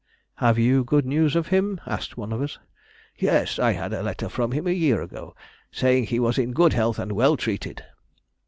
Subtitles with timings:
[0.37, 2.57] "Have you good news of him?" asked one of us.
[3.19, 5.35] "Yes, I had a letter from him a year ago,
[5.71, 7.83] saying he was in good health and well treated."